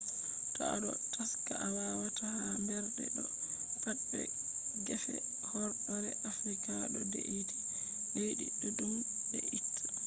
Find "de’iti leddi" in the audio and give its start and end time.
7.13-8.45